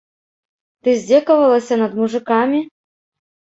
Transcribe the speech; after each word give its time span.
Ты 0.87 0.95
здзекавалася 1.01 1.77
над 1.83 1.91
мужыкамі? 1.99 2.65